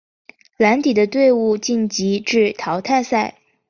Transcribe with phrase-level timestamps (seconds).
[0.57, 3.37] 蓝底的队伍晋级至淘汰赛。